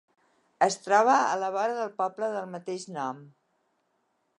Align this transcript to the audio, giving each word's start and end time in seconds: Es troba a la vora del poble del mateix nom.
Es 0.67 0.77
troba 0.85 1.17
a 1.25 1.37
la 1.43 1.51
vora 1.57 1.77
del 1.83 1.93
poble 2.01 2.33
del 2.39 2.51
mateix 2.59 2.91
nom. 2.97 3.23